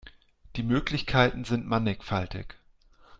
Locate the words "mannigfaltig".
1.67-2.55